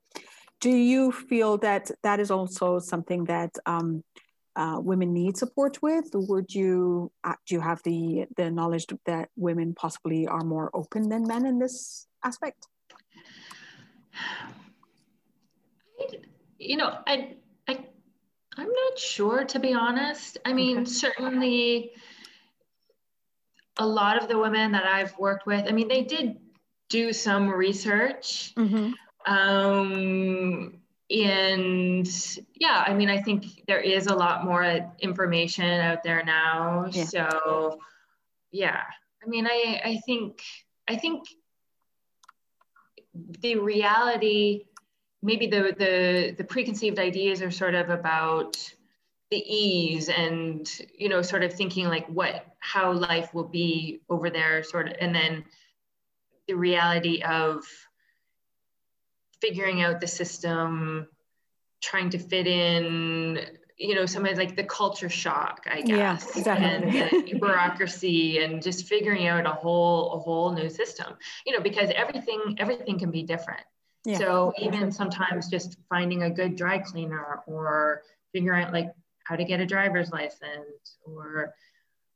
do 0.59 0.69
you 0.69 1.11
feel 1.11 1.57
that 1.59 1.89
that 2.03 2.19
is 2.19 2.31
also 2.31 2.79
something 2.79 3.25
that 3.25 3.51
um, 3.65 4.03
uh, 4.55 4.79
women 4.81 5.13
need 5.13 5.37
support 5.37 5.81
with? 5.81 6.09
Would 6.13 6.53
you 6.53 7.11
uh, 7.23 7.35
do 7.47 7.55
you 7.55 7.61
have 7.61 7.81
the 7.83 8.25
the 8.35 8.51
knowledge 8.51 8.87
that 9.05 9.29
women 9.35 9.73
possibly 9.73 10.27
are 10.27 10.43
more 10.43 10.69
open 10.73 11.09
than 11.09 11.27
men 11.27 11.45
in 11.45 11.59
this 11.59 12.07
aspect? 12.23 12.67
You 16.57 16.77
know, 16.77 16.97
I 17.07 17.35
I 17.67 17.85
I'm 18.57 18.67
not 18.67 18.99
sure 18.99 19.45
to 19.45 19.59
be 19.59 19.73
honest. 19.73 20.37
I 20.45 20.53
mean, 20.53 20.79
okay. 20.79 20.91
certainly 20.91 21.91
a 23.77 23.85
lot 23.85 24.21
of 24.21 24.27
the 24.27 24.37
women 24.37 24.73
that 24.73 24.85
I've 24.85 25.17
worked 25.17 25.45
with, 25.45 25.65
I 25.65 25.71
mean, 25.71 25.87
they 25.87 26.03
did 26.03 26.37
do 26.89 27.13
some 27.13 27.49
research. 27.49 28.53
Mm-hmm. 28.55 28.91
Um, 29.29 30.79
and 31.11 32.07
yeah, 32.55 32.83
I 32.85 32.93
mean, 32.93 33.09
I 33.09 33.21
think 33.21 33.63
there 33.67 33.79
is 33.79 34.07
a 34.07 34.15
lot 34.15 34.43
more 34.43 34.91
information 34.99 35.65
out 35.65 36.03
there 36.03 36.23
now. 36.23 36.87
Yeah. 36.91 37.03
So 37.05 37.79
yeah, 38.51 38.81
I 39.23 39.27
mean, 39.27 39.45
I, 39.45 39.81
I 39.85 39.97
think, 40.03 40.41
I 40.87 40.95
think 40.95 41.27
the 43.41 43.57
reality, 43.57 44.65
maybe 45.21 45.45
the, 45.45 45.75
the, 45.77 46.35
the 46.35 46.43
preconceived 46.43 46.97
ideas 46.97 47.43
are 47.43 47.51
sort 47.51 47.75
of 47.75 47.89
about 47.89 48.57
the 49.29 49.37
ease 49.37 50.09
and, 50.09 50.67
you 50.97 51.07
know, 51.07 51.21
sort 51.21 51.43
of 51.43 51.53
thinking 51.53 51.87
like 51.87 52.07
what, 52.07 52.47
how 52.59 52.91
life 52.93 53.31
will 53.33 53.47
be 53.47 54.01
over 54.09 54.31
there 54.31 54.63
sort 54.63 54.87
of, 54.87 54.95
and 54.99 55.13
then 55.13 55.45
the 56.47 56.55
reality 56.55 57.21
of 57.21 57.63
figuring 59.41 59.81
out 59.81 60.01
the 60.01 60.07
system, 60.07 61.07
trying 61.81 62.09
to 62.11 62.19
fit 62.19 62.47
in, 62.47 63.39
you 63.77 63.95
know, 63.95 64.05
some 64.05 64.25
of 64.25 64.37
like 64.37 64.55
the 64.55 64.63
culture 64.63 65.09
shock, 65.09 65.65
I 65.69 65.81
guess, 65.81 66.31
yeah, 66.33 66.39
exactly. 66.39 66.65
and 66.65 67.33
the 67.33 67.33
bureaucracy, 67.39 68.43
and 68.43 68.61
just 68.61 68.87
figuring 68.87 69.27
out 69.27 69.45
a 69.45 69.51
whole 69.51 70.13
a 70.13 70.19
whole 70.19 70.51
new 70.51 70.69
system. 70.69 71.15
You 71.45 71.53
know, 71.53 71.61
because 71.61 71.89
everything 71.95 72.55
everything 72.59 72.99
can 72.99 73.11
be 73.11 73.23
different. 73.23 73.63
Yeah. 74.05 74.17
So 74.17 74.53
even 74.57 74.91
sometimes 74.91 75.49
just 75.49 75.77
finding 75.89 76.23
a 76.23 76.29
good 76.29 76.55
dry 76.55 76.79
cleaner 76.79 77.41
or 77.47 78.03
figuring 78.33 78.63
out 78.63 78.73
like 78.73 78.93
how 79.23 79.35
to 79.35 79.43
get 79.43 79.59
a 79.59 79.65
driver's 79.65 80.11
license 80.11 80.97
or 81.05 81.53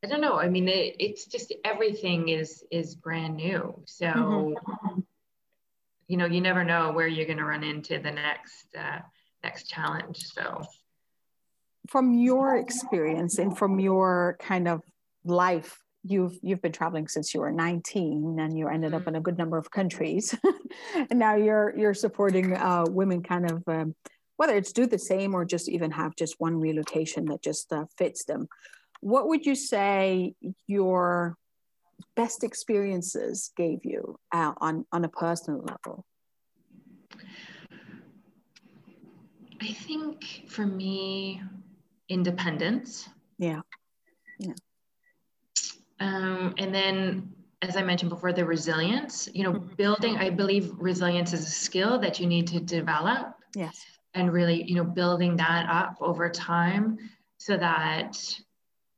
I 0.03 0.07
don't 0.07 0.21
know. 0.21 0.37
I 0.37 0.49
mean, 0.49 0.67
it, 0.67 0.97
it's 0.99 1.25
just 1.25 1.53
everything 1.63 2.27
is 2.27 2.63
is 2.71 2.95
brand 2.95 3.37
new. 3.37 3.81
So 3.85 4.05
mm-hmm 4.05 4.99
you 6.07 6.17
know 6.17 6.25
you 6.25 6.41
never 6.41 6.63
know 6.63 6.91
where 6.91 7.07
you're 7.07 7.25
going 7.25 7.37
to 7.37 7.45
run 7.45 7.63
into 7.63 7.99
the 7.99 8.11
next 8.11 8.67
uh, 8.77 8.99
next 9.43 9.69
challenge 9.69 10.17
so. 10.17 10.63
From 11.89 12.13
your 12.13 12.57
experience 12.57 13.39
and 13.39 13.57
from 13.57 13.79
your 13.79 14.37
kind 14.39 14.67
of 14.67 14.81
life 15.25 15.83
you've 16.03 16.37
you've 16.41 16.61
been 16.61 16.71
traveling 16.71 17.07
since 17.07 17.33
you 17.33 17.39
were 17.39 17.51
19 17.51 18.37
and 18.39 18.57
you 18.57 18.67
ended 18.67 18.93
up 18.93 19.01
mm-hmm. 19.01 19.09
in 19.09 19.15
a 19.15 19.21
good 19.21 19.37
number 19.37 19.57
of 19.57 19.71
countries. 19.71 20.35
And 20.95 21.19
now 21.19 21.35
you're 21.35 21.77
you're 21.77 21.93
supporting 21.93 22.55
uh, 22.55 22.85
women 22.89 23.21
kind 23.21 23.49
of 23.49 23.63
um, 23.67 23.95
whether 24.37 24.55
it's 24.55 24.73
do 24.73 24.87
the 24.87 24.97
same 24.97 25.35
or 25.35 25.45
just 25.45 25.69
even 25.69 25.91
have 25.91 26.15
just 26.15 26.39
one 26.39 26.59
relocation 26.59 27.25
that 27.25 27.43
just 27.43 27.71
uh, 27.71 27.85
fits 27.95 28.25
them. 28.25 28.47
What 28.99 29.27
would 29.27 29.45
you 29.45 29.53
say 29.53 30.33
your 30.65 31.37
best 32.15 32.43
experiences 32.43 33.51
gave 33.57 33.79
you 33.83 34.17
uh, 34.33 34.53
on 34.57 34.85
on 34.91 35.05
a 35.05 35.09
personal 35.09 35.61
level? 35.61 36.05
I 39.61 39.71
think 39.71 40.43
for 40.47 40.65
me, 40.65 41.41
independence. 42.09 43.07
Yeah. 43.37 43.61
Yeah. 44.39 44.53
Um, 45.99 46.53
and 46.57 46.75
then, 46.75 47.31
as 47.61 47.77
I 47.77 47.81
mentioned 47.81 48.09
before, 48.09 48.33
the 48.33 48.45
resilience. 48.45 49.29
You 49.33 49.43
know, 49.43 49.53
mm-hmm. 49.53 49.75
building. 49.75 50.17
I 50.17 50.29
believe 50.29 50.73
resilience 50.77 51.33
is 51.33 51.47
a 51.47 51.51
skill 51.51 51.99
that 51.99 52.19
you 52.19 52.27
need 52.27 52.47
to 52.47 52.59
develop. 52.59 53.35
Yes. 53.55 53.85
And 54.15 54.31
really, 54.31 54.63
you 54.63 54.75
know, 54.75 54.83
building 54.83 55.37
that 55.37 55.67
up 55.69 55.97
over 56.01 56.29
time 56.29 56.97
so 57.37 57.57
that 57.57 58.17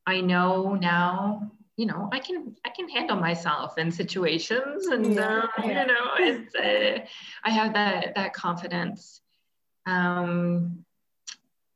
I 0.06 0.22
know 0.22 0.76
now 0.76 1.52
you 1.78 1.86
know 1.86 2.10
i 2.12 2.20
can 2.20 2.56
i 2.66 2.70
can 2.70 2.88
handle 2.88 3.18
myself 3.18 3.78
in 3.78 3.92
situations 3.92 4.88
and 4.88 5.16
yeah, 5.16 5.42
um, 5.42 5.50
yeah. 5.64 5.82
you 5.82 5.88
know 5.88 6.10
it's 6.18 6.56
uh, 6.56 7.06
i 7.44 7.50
have 7.50 7.74
that 7.74 8.14
that 8.16 8.34
confidence 8.34 9.22
um 9.86 10.86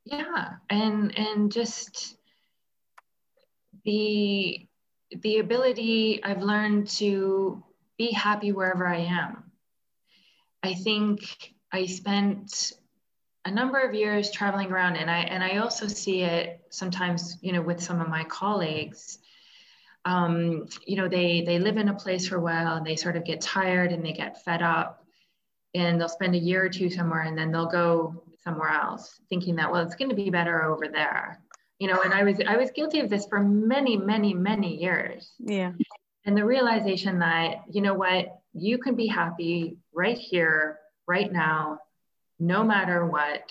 yeah 0.04 0.54
and 0.70 1.16
and 1.18 1.52
just 1.52 2.16
the 3.84 4.66
the 5.22 5.38
ability 5.38 6.22
i've 6.24 6.42
learned 6.42 6.88
to 6.88 7.62
be 7.98 8.10
happy 8.10 8.52
wherever 8.52 8.86
i 8.86 8.98
am 8.98 9.50
i 10.62 10.72
think 10.72 11.52
i 11.72 11.84
spent 11.84 12.72
a 13.44 13.50
number 13.50 13.80
of 13.80 13.94
years 13.94 14.30
traveling 14.30 14.70
around 14.70 14.96
and 14.96 15.10
i 15.10 15.18
and 15.18 15.44
i 15.44 15.58
also 15.58 15.86
see 15.86 16.22
it 16.22 16.60
sometimes 16.70 17.36
you 17.42 17.52
know 17.52 17.62
with 17.62 17.82
some 17.82 18.00
of 18.00 18.08
my 18.08 18.24
colleagues 18.24 19.18
um, 20.04 20.66
you 20.86 20.96
know, 20.96 21.08
they 21.08 21.42
they 21.42 21.58
live 21.58 21.76
in 21.76 21.88
a 21.88 21.94
place 21.94 22.28
for 22.28 22.36
a 22.36 22.40
while 22.40 22.76
and 22.76 22.86
they 22.86 22.96
sort 22.96 23.16
of 23.16 23.24
get 23.24 23.40
tired 23.40 23.92
and 23.92 24.04
they 24.04 24.12
get 24.12 24.42
fed 24.44 24.62
up, 24.62 25.04
and 25.74 26.00
they'll 26.00 26.08
spend 26.08 26.34
a 26.34 26.38
year 26.38 26.64
or 26.64 26.68
two 26.68 26.90
somewhere 26.90 27.22
and 27.22 27.36
then 27.36 27.52
they'll 27.52 27.70
go 27.70 28.24
somewhere 28.42 28.70
else, 28.70 29.20
thinking 29.28 29.56
that 29.56 29.70
well, 29.70 29.84
it's 29.84 29.96
going 29.96 30.08
to 30.08 30.16
be 30.16 30.30
better 30.30 30.64
over 30.64 30.88
there. 30.88 31.40
You 31.78 31.88
know, 31.88 32.00
and 32.02 32.14
I 32.14 32.24
was 32.24 32.40
I 32.46 32.56
was 32.56 32.70
guilty 32.70 33.00
of 33.00 33.10
this 33.10 33.26
for 33.26 33.40
many, 33.40 33.96
many, 33.96 34.34
many 34.34 34.76
years. 34.76 35.32
Yeah. 35.38 35.72
And 36.24 36.36
the 36.36 36.44
realization 36.44 37.18
that 37.20 37.62
you 37.70 37.82
know 37.82 37.94
what, 37.94 38.26
you 38.54 38.78
can 38.78 38.94
be 38.94 39.06
happy 39.06 39.78
right 39.92 40.18
here, 40.18 40.78
right 41.06 41.30
now, 41.30 41.78
no 42.38 42.64
matter 42.64 43.06
what, 43.06 43.50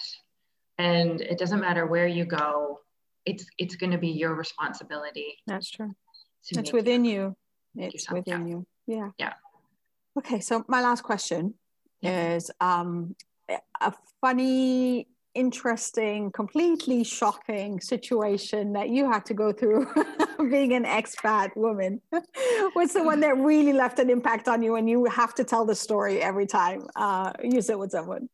and 0.78 1.22
it 1.22 1.38
doesn't 1.38 1.60
matter 1.60 1.86
where 1.86 2.08
you 2.08 2.26
go. 2.26 2.80
It's 3.26 3.46
it's 3.60 3.76
going 3.76 3.92
to 3.92 3.98
be 4.00 4.10
your 4.10 4.34
responsibility. 4.34 5.38
That's 5.46 5.70
true 5.70 5.94
it's 6.52 6.74
within 6.74 7.06
you. 7.06 7.36
It's 7.76 8.10
within 8.10 8.48
yeah. 8.48 8.54
you. 8.54 8.68
Yeah. 8.88 9.10
Yeah. 9.18 9.34
Okay. 10.18 10.40
So 10.40 10.66
my 10.68 10.82
last 10.82 11.02
question 11.02 11.54
yeah. 12.02 12.36
is 12.36 12.52
um, 12.60 13.16
a 13.82 13.94
funny, 14.22 15.08
interesting, 15.36 16.32
completely 16.32 17.04
shocking 17.04 17.80
situation 17.80 18.74
that 18.74 18.90
you 18.90 19.10
had 19.12 19.26
to 19.26 19.34
go 19.34 19.52
through 19.52 19.88
being 20.50 20.74
an 20.74 20.86
expat 20.86 21.56
woman. 21.56 22.02
What's 22.74 22.94
the 22.94 23.04
one 23.04 23.20
that 23.22 23.38
really 23.38 23.74
left 23.74 24.00
an 24.00 24.10
impact 24.10 24.48
on 24.48 24.62
you 24.62 24.76
and 24.76 24.90
you 24.90 25.06
have 25.06 25.36
to 25.36 25.44
tell 25.44 25.66
the 25.66 25.76
story 25.76 26.22
every 26.22 26.48
time 26.48 26.88
uh, 26.96 27.32
you 27.44 27.62
sit 27.62 27.78
with 27.78 27.92
someone? 27.92 28.30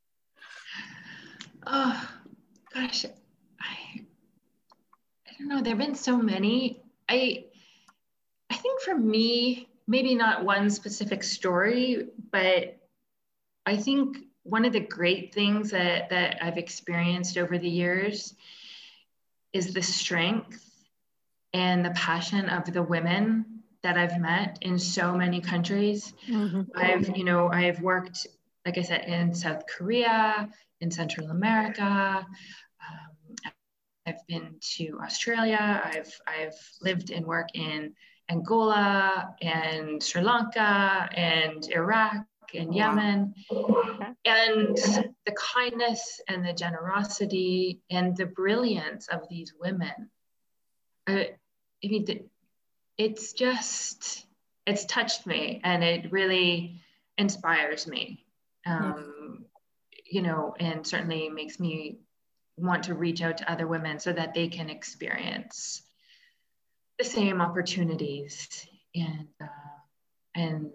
Oh, 1.68 2.10
gosh. 2.74 3.06
I, 3.06 4.02
I 5.28 5.32
don't 5.38 5.48
know. 5.48 5.62
There 5.62 5.72
have 5.72 5.80
been 5.80 5.96
so 5.96 6.18
many. 6.18 6.82
I 7.10 7.46
think 8.66 8.82
for 8.82 8.96
me, 8.96 9.68
maybe 9.88 10.16
not 10.16 10.44
one 10.44 10.70
specific 10.70 11.24
story, 11.24 12.08
but 12.32 12.78
I 13.66 13.78
think 13.78 14.18
one 14.42 14.66
of 14.66 14.74
the 14.74 14.80
great 14.80 15.34
things 15.34 15.70
that, 15.72 16.10
that 16.10 16.38
I've 16.42 16.58
experienced 16.58 17.38
over 17.38 17.58
the 17.60 17.70
years 17.70 18.34
is 19.54 19.74
the 19.74 19.84
strength 19.84 20.64
and 21.54 21.86
the 21.86 21.92
passion 21.92 22.50
of 22.50 22.72
the 22.74 22.82
women 22.82 23.46
that 23.84 23.98
I've 23.98 24.20
met 24.20 24.58
in 24.62 24.80
so 24.80 25.16
many 25.16 25.42
countries. 25.42 26.14
Mm-hmm. 26.28 26.64
I've, 26.76 27.16
you 27.16 27.24
know, 27.24 27.50
I've 27.52 27.82
worked, 27.82 28.26
like 28.66 28.80
I 28.80 28.82
said, 28.82 29.06
in 29.06 29.34
South 29.36 29.64
Korea, 29.68 30.50
in 30.82 30.90
Central 30.90 31.30
America. 31.30 32.26
Um, 32.82 33.52
I've 34.08 34.26
been 34.28 34.56
to 34.76 35.00
Australia. 35.04 35.82
I've, 35.84 36.20
I've 36.26 36.60
lived 36.82 37.12
and 37.12 37.26
worked 37.26 37.52
in 37.54 37.94
Angola 38.30 39.36
and 39.42 40.02
Sri 40.02 40.22
Lanka 40.22 41.10
and 41.14 41.68
Iraq 41.72 42.26
and 42.54 42.74
Yemen. 42.74 43.34
And 44.26 44.78
the 45.26 45.36
kindness 45.38 46.22
and 46.28 46.46
the 46.46 46.54
generosity 46.54 47.82
and 47.90 48.16
the 48.16 48.26
brilliance 48.26 49.08
of 49.08 49.28
these 49.30 49.54
women. 49.60 50.10
I, 51.08 51.32
I 51.84 51.88
mean, 51.88 52.30
it's 52.98 53.34
just, 53.34 54.26
it's 54.66 54.86
touched 54.86 55.28
me 55.28 55.62
and 55.64 55.84
it 55.84 56.12
really 56.12 56.82
inspires 57.18 57.88
me. 57.88 58.26
Um, 58.66 59.46
you 60.10 60.22
know, 60.22 60.56
and 60.60 60.86
certainly 60.86 61.30
makes 61.30 61.60
me 61.60 62.00
want 62.58 62.84
to 62.84 62.94
reach 62.94 63.22
out 63.22 63.38
to 63.40 63.52
other 63.52 63.68
women 63.68 64.00
so 64.00 64.14
that 64.14 64.34
they 64.34 64.48
can 64.48 64.70
experience 64.70 65.82
the 66.98 67.06
same 67.06 67.42
opportunities 67.42 68.68
and 68.96 69.28
uh, 69.42 69.78
and 70.36 70.72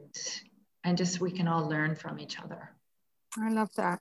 and 0.84 0.96
just 0.96 1.20
we 1.20 1.30
can 1.30 1.48
all 1.48 1.68
learn 1.68 1.94
from 1.94 2.18
each 2.18 2.38
other 2.40 2.70
i 3.38 3.48
love 3.50 3.70
that 3.76 4.00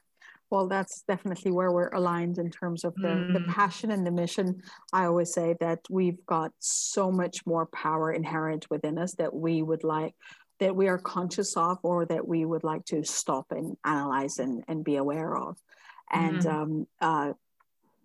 Well, 0.51 0.67
that's 0.67 1.03
definitely 1.07 1.51
where 1.51 1.71
we're 1.71 1.89
aligned 1.89 2.39
in 2.39 2.49
terms 2.49 2.83
of 2.83 2.95
the, 2.95 3.09
mm. 3.09 3.33
the 3.33 3.41
passion 3.51 3.91
and 3.91 4.05
the 4.05 4.11
mission. 4.11 4.61
I 4.91 5.05
always 5.05 5.31
say 5.31 5.55
that 5.59 5.79
we've 5.89 6.25
got 6.25 6.51
so 6.59 7.11
much 7.11 7.45
more 7.45 7.67
power 7.67 8.11
inherent 8.11 8.65
within 8.69 8.97
us 8.97 9.13
that 9.15 9.33
we 9.33 9.61
would 9.61 9.83
like, 9.83 10.15
that 10.59 10.75
we 10.75 10.87
are 10.87 10.97
conscious 10.97 11.55
of, 11.55 11.77
or 11.83 12.05
that 12.05 12.27
we 12.27 12.45
would 12.45 12.63
like 12.63 12.83
to 12.85 13.03
stop 13.03 13.45
and 13.51 13.77
analyze 13.85 14.39
and, 14.39 14.63
and 14.67 14.83
be 14.83 14.95
aware 14.95 15.37
of. 15.37 15.55
And 16.11 16.41
mm. 16.41 16.51
um, 16.51 16.87
uh, 16.99 17.33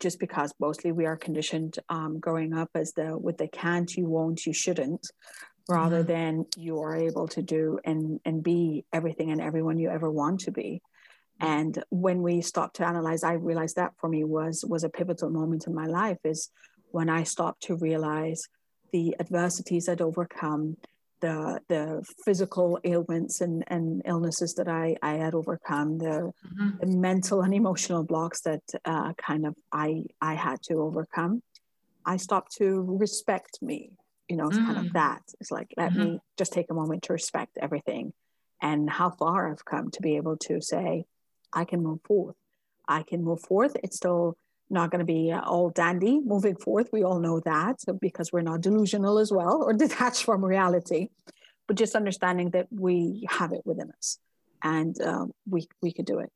just 0.01 0.19
because 0.19 0.53
mostly 0.59 0.93
we 0.93 1.07
are 1.07 1.17
conditioned 1.17 1.79
um, 1.89 2.19
growing 2.19 2.53
up 2.53 2.71
as 2.75 2.93
the 2.93 3.17
with 3.17 3.39
the 3.39 3.49
can't, 3.49 3.95
you 3.97 4.07
won't, 4.07 4.47
you 4.47 4.53
shouldn't, 4.53 5.07
rather 5.69 6.03
mm. 6.05 6.07
than 6.07 6.47
you 6.57 6.81
are 6.81 6.97
able 6.97 7.29
to 7.29 7.43
do 7.43 7.79
and 7.85 8.21
and 8.25 8.43
be 8.43 8.85
everything 8.93 9.31
and 9.31 9.41
everyone 9.41 9.79
you 9.79 9.89
ever 9.89 10.11
want 10.11 10.41
to 10.41 10.51
be 10.51 10.83
and 11.41 11.83
when 11.91 12.23
we 12.23 12.41
stopped 12.41 12.77
to 12.77 12.87
analyze 12.87 13.25
i 13.25 13.33
realized 13.33 13.77
that 13.77 13.93
for 13.99 14.09
me 14.09 14.25
was 14.25 14.65
was 14.69 14.85
a 14.85 14.89
pivotal 14.89 15.31
moment 15.31 15.67
in 15.67 15.75
my 15.75 15.87
life 15.87 16.19
is 16.25 16.51
when 16.91 17.09
i 17.09 17.23
stopped 17.23 17.63
to 17.63 17.77
realize 17.77 18.43
the 18.93 19.17
adversities 19.19 19.89
i'd 19.89 20.01
overcome 20.01 20.77
the 21.25 21.61
the 21.69 22.04
physical 22.25 22.78
ailments 22.85 23.40
and, 23.40 23.64
and 23.69 24.02
illnesses 24.04 24.54
that 24.54 24.69
I, 24.69 24.97
I 25.02 25.14
had 25.14 25.35
overcome, 25.35 25.99
the, 25.99 26.33
mm-hmm. 26.47 26.71
the 26.81 26.87
mental 26.87 27.40
and 27.40 27.54
emotional 27.54 28.04
blocks 28.04 28.43
that 28.43 28.62
uh, 28.85 29.14
kind 29.14 29.47
of 29.47 29.54
I 29.73 30.04
I 30.21 30.35
had 30.35 30.62
to 30.64 30.75
overcome. 30.83 31.43
I 32.04 32.19
stopped 32.19 32.57
to 32.59 32.66
respect 33.00 33.59
me. 33.62 33.93
You 34.28 34.37
know, 34.37 34.49
it's 34.49 34.59
mm-hmm. 34.59 34.66
kind 34.66 34.87
of 34.87 34.93
mm. 34.93 34.93
that. 34.95 35.23
It's 35.40 35.50
like 35.50 35.69
let 35.76 35.93
mm-hmm. 35.93 36.04
me 36.04 36.21
just 36.37 36.52
take 36.52 36.66
a 36.71 36.75
moment 36.75 37.04
to 37.04 37.14
respect 37.14 37.59
everything 37.61 38.12
and 38.61 38.90
how 38.90 39.11
far 39.11 39.50
I've 39.50 39.64
come 39.64 39.90
to 39.93 40.02
be 40.02 40.16
able 40.16 40.37
to 40.49 40.61
say, 40.61 41.04
I 41.52 41.64
can 41.64 41.83
move 41.83 42.00
forth. 42.04 42.37
I 42.87 43.02
can 43.02 43.25
move 43.25 43.40
forth. 43.40 43.76
It's 43.83 43.97
still 43.97 44.37
not 44.75 44.90
going 44.90 44.99
to 44.99 45.07
be 45.07 45.33
all 45.33 45.71
dandy 45.71 46.21
moving 46.21 46.57
forth. 46.57 46.90
We 46.93 47.02
all 47.02 47.21
know 47.21 47.40
that 47.40 47.78
because 48.00 48.33
we're 48.33 48.43
not 48.43 48.61
delusional 48.61 49.19
as 49.19 49.33
well 49.33 49.62
or 49.62 49.73
detached 49.87 50.25
from 50.25 50.45
reality, 50.45 51.09
but 51.66 51.76
just 51.76 51.95
understanding 51.95 52.50
that 52.50 52.66
we 52.71 53.26
have 53.31 53.52
it 53.52 53.62
within 53.64 53.90
us 53.97 54.19
and 54.64 55.00
um, 55.02 55.33
we 55.49 55.69
we 55.83 55.93
could 55.93 56.07
do 56.07 56.19
it. 56.19 56.33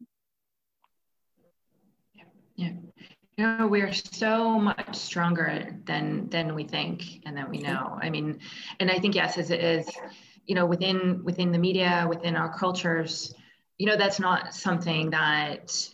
Yeah. 2.54 2.72
You 3.36 3.46
know, 3.46 3.66
we're 3.68 3.92
so 3.92 4.58
much 4.58 4.94
stronger 4.94 5.76
than 5.84 6.28
than 6.28 6.54
we 6.54 6.64
think 6.64 7.22
and 7.24 7.36
that 7.36 7.48
we 7.48 7.58
know. 7.58 7.98
I 8.00 8.10
mean, 8.10 8.40
and 8.80 8.90
I 8.90 8.98
think 8.98 9.14
yes, 9.14 9.38
as 9.38 9.50
it 9.50 9.60
is, 9.60 9.88
you 10.44 10.54
know, 10.54 10.66
within 10.66 11.22
within 11.24 11.52
the 11.52 11.58
media, 11.58 12.06
within 12.08 12.36
our 12.36 12.52
cultures, 12.52 13.32
you 13.78 13.86
know 13.86 13.96
that's 13.96 14.20
not 14.20 14.54
something 14.54 15.10
that 15.10 15.88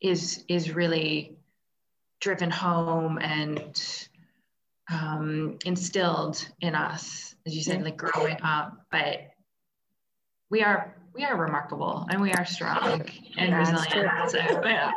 is 0.00 0.44
is 0.48 0.72
really 0.72 1.36
driven 2.20 2.50
home 2.50 3.18
and 3.18 3.82
um, 4.90 5.58
instilled 5.64 6.46
in 6.60 6.74
us 6.74 7.34
as 7.46 7.54
you 7.54 7.62
said 7.62 7.82
like 7.82 7.96
growing 7.96 8.36
up 8.42 8.72
but 8.90 9.28
we 10.50 10.62
are 10.62 10.94
we 11.12 11.24
are 11.24 11.36
remarkable 11.36 12.06
and 12.10 12.20
we 12.20 12.32
are 12.32 12.44
strong 12.44 13.04
and 13.36 13.52
that's 13.52 13.72
resilient 13.72 14.30
so 14.30 14.38
yeah 14.64 14.92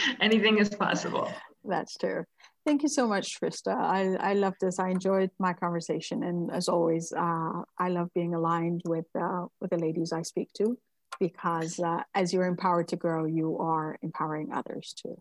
anything 0.20 0.58
is 0.58 0.68
possible 0.68 1.32
that's 1.64 1.96
true 1.96 2.24
Thank 2.68 2.82
you 2.82 2.90
so 2.90 3.06
much, 3.08 3.40
Trista. 3.40 3.74
I, 3.74 4.14
I 4.20 4.34
love 4.34 4.52
this. 4.60 4.78
I 4.78 4.90
enjoyed 4.90 5.30
my 5.38 5.54
conversation, 5.54 6.22
and 6.22 6.50
as 6.52 6.68
always, 6.68 7.14
uh, 7.16 7.62
I 7.78 7.88
love 7.88 8.10
being 8.14 8.34
aligned 8.34 8.82
with 8.84 9.06
uh, 9.18 9.46
with 9.58 9.70
the 9.70 9.78
ladies 9.78 10.12
I 10.12 10.20
speak 10.20 10.52
to 10.58 10.76
because 11.18 11.80
uh, 11.80 12.02
as 12.14 12.34
you're 12.34 12.44
empowered 12.44 12.88
to 12.88 12.96
grow, 12.96 13.24
you 13.24 13.56
are 13.58 13.98
empowering 14.02 14.52
others 14.52 14.94
too. 15.00 15.16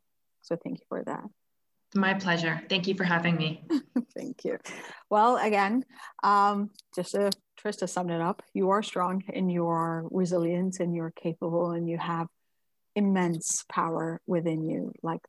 So 0.48 0.56
thank 0.56 0.80
you 0.80 0.86
for 0.88 1.04
that. 1.04 1.24
My 1.94 2.14
pleasure. 2.14 2.62
Thank 2.70 2.88
you 2.88 2.96
for 2.96 3.04
having 3.04 3.36
me. 3.36 3.64
thank 4.16 4.46
you. 4.46 4.58
Well, 5.10 5.38
again, 5.38 5.84
um, 6.24 6.70
just 6.96 7.12
to 7.12 7.32
just 7.62 7.80
to 7.80 7.88
sum 7.88 8.10
it 8.10 8.22
up, 8.22 8.44
you 8.54 8.70
are 8.70 8.84
strong 8.84 9.24
and 9.34 9.52
you 9.52 9.68
are 9.68 10.06
resilient 10.10 10.80
and 10.80 10.96
you're 10.96 11.12
capable 11.12 11.72
and 11.72 11.90
you 11.90 11.98
have 11.98 12.28
immense 12.96 13.66
power 13.72 14.22
within 14.28 14.64
you, 14.64 14.94
like 15.02 15.22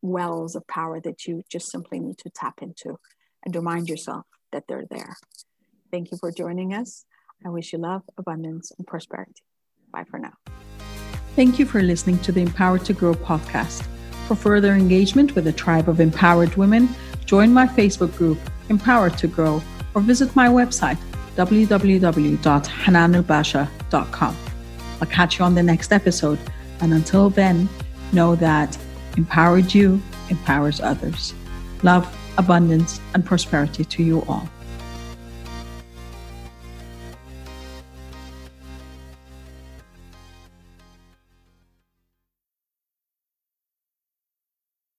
wells 0.00 0.54
of 0.54 0.66
power 0.66 1.00
that 1.00 1.26
you 1.26 1.42
just 1.50 1.70
simply 1.70 1.98
need 1.98 2.18
to 2.18 2.30
tap 2.30 2.62
into 2.62 2.98
and 3.44 3.56
remind 3.56 3.88
yourself 3.88 4.26
that 4.52 4.64
they're 4.68 4.86
there. 4.90 5.16
Thank 5.90 6.12
you 6.12 6.18
for 6.18 6.30
joining 6.30 6.74
us. 6.74 7.04
I 7.44 7.48
wish 7.48 7.72
you 7.72 7.78
love, 7.78 8.02
abundance, 8.16 8.70
and 8.76 8.86
prosperity. 8.86 9.42
Bye 9.90 10.04
for 10.04 10.18
now. 10.18 10.34
Thank 11.34 11.58
you 11.58 11.64
for 11.64 11.82
listening 11.82 12.18
to 12.20 12.32
the 12.32 12.42
Empowered 12.42 12.84
to 12.84 12.92
Grow 12.92 13.14
podcast. 13.14 13.86
For 14.32 14.36
further 14.36 14.72
engagement 14.72 15.34
with 15.34 15.46
a 15.46 15.52
tribe 15.52 15.90
of 15.90 16.00
empowered 16.00 16.56
women, 16.56 16.88
join 17.26 17.52
my 17.52 17.66
Facebook 17.66 18.16
group, 18.16 18.38
Empowered 18.70 19.18
to 19.18 19.26
Grow, 19.26 19.62
or 19.92 20.00
visit 20.00 20.34
my 20.34 20.48
website, 20.48 20.96
www.hananelbasha.com. 21.36 24.36
I'll 25.02 25.06
catch 25.06 25.38
you 25.38 25.44
on 25.44 25.54
the 25.54 25.62
next 25.62 25.92
episode, 25.92 26.38
and 26.80 26.94
until 26.94 27.28
then, 27.28 27.68
know 28.14 28.34
that 28.36 28.78
empowered 29.18 29.74
you 29.74 30.00
empowers 30.30 30.80
others. 30.80 31.34
Love, 31.82 32.10
abundance, 32.38 33.02
and 33.12 33.26
prosperity 33.26 33.84
to 33.84 34.02
you 34.02 34.22
all. 34.22 34.48